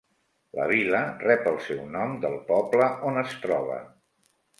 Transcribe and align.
La 0.59 0.63
vil·la 0.69 1.01
rep 1.25 1.49
el 1.51 1.59
seu 1.65 1.83
nom 1.97 2.15
del 2.23 2.37
poble 2.47 2.87
on 3.11 3.21
es 3.25 3.37
troba. 3.45 3.77